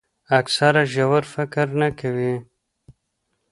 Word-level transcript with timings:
اکثره 0.39 0.83
ژور 0.93 1.23
فکر 1.33 1.67
نه 1.79 1.89
کوي. 1.99 2.33